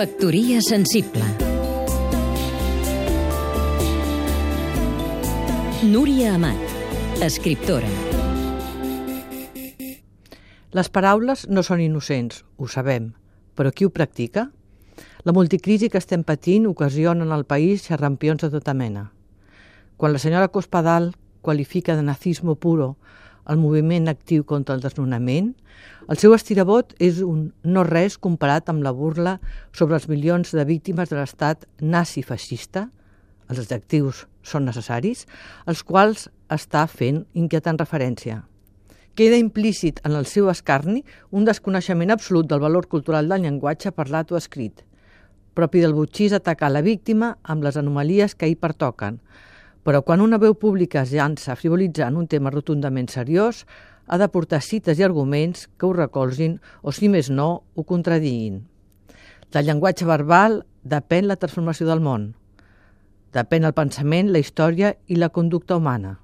[0.00, 1.20] Factoria sensible
[5.82, 6.62] Núria Amat,
[7.20, 7.90] escriptora
[10.72, 13.10] Les paraules no són innocents, ho sabem,
[13.52, 14.46] però qui ho practica?
[15.28, 19.10] La multicrisi que estem patint ocasiona en el país xerrampions de tota mena.
[20.00, 21.12] Quan la senyora Cospadal
[21.42, 22.94] qualifica de nazismo puro
[23.48, 25.54] el moviment actiu contra el desnonament,
[26.10, 29.38] el seu estirabot és un no res comparat amb la burla
[29.72, 32.88] sobre els milions de víctimes de l'estat nazi-feixista,
[33.50, 35.26] els adjectius són necessaris,
[35.66, 38.44] als quals està fent inquietant referència.
[39.18, 44.30] Queda implícit en el seu escarni un desconeixement absolut del valor cultural del llenguatge parlat
[44.32, 44.84] o escrit.
[45.54, 49.18] Propi del butxís atacar la víctima amb les anomalies que hi pertoquen,
[49.84, 53.64] però quan una veu pública es llança frivolitzant un tema rotundament seriós,
[54.10, 58.64] ha de portar cites i arguments que ho recolzin o, si més no, ho contradiguin.
[59.50, 62.32] Del llenguatge verbal depèn la transformació del món.
[63.34, 66.18] Depèn el pensament, la història i la conducta humana.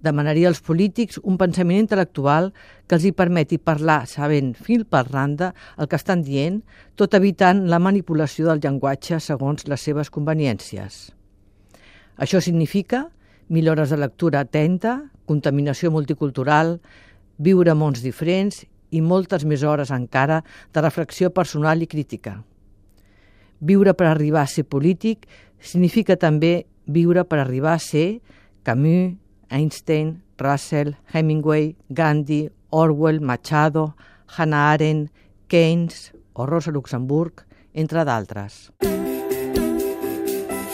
[0.00, 2.54] Demanaria als polítics un pensament intel·lectual
[2.88, 6.62] que els hi permeti parlar sabent fil per randa el que estan dient,
[6.96, 11.10] tot evitant la manipulació del llenguatge segons les seves conveniències.
[12.16, 13.08] Això significa
[13.48, 16.78] mil hores de lectura atenta, contaminació multicultural,
[17.38, 20.42] viure mons diferents i moltes més hores encara
[20.74, 22.40] de reflexió personal i crítica.
[23.60, 25.26] Viure per arribar a ser polític
[25.60, 28.20] significa també viure per arribar a ser
[28.62, 29.16] Camus,
[29.50, 33.94] Einstein, Russell, Hemingway, Gandhi, Orwell, Machado,
[34.36, 35.10] Hannah Arendt,
[35.48, 38.70] Keynes o Rosa Luxemburg, entre d'altres.